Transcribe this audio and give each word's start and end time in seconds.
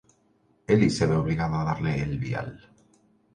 Ellis 0.65 0.97
se 0.97 1.05
ve 1.05 1.15
obligado 1.15 1.57
a 1.57 1.63
darle 1.63 2.01
el 2.01 2.17
vial. 2.17 2.59